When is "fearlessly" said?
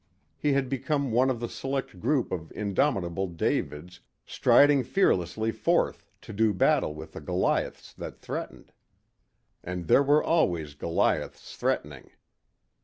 4.83-5.51